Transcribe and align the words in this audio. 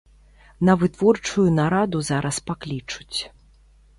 На 0.67 0.73
вытворчую 0.83 1.45
нараду 1.59 2.01
зараз 2.09 2.37
паклічуць. 2.49 3.19